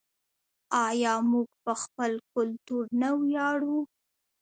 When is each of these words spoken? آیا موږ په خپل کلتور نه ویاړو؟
آیا 0.87 1.13
موږ 1.31 1.47
په 1.63 1.73
خپل 1.81 2.11
کلتور 2.33 2.83
نه 3.01 3.09
ویاړو؟ 3.21 3.77